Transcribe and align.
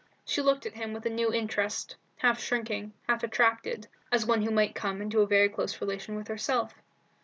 She 0.25 0.41
looked 0.41 0.65
at 0.65 0.73
him 0.73 0.93
with 0.93 1.05
a 1.05 1.11
new 1.11 1.31
interest, 1.31 1.95
half 2.17 2.39
shrinking, 2.39 2.93
half 3.07 3.21
attracted, 3.21 3.87
as 4.11 4.25
one 4.25 4.41
who 4.41 4.49
might 4.49 4.73
come 4.73 4.99
into 4.99 5.21
a 5.21 5.27
very 5.27 5.47
close 5.47 5.79
relation 5.79 6.15
with 6.15 6.27
herself. 6.27 6.73